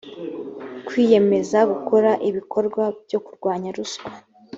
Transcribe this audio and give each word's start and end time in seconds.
kwiyemeza 0.87 1.59
gukora 1.71 2.11
ibikorwa 2.29 2.83
byo 3.05 3.19
kurwanya 3.25 3.69
ruswa 3.77 4.07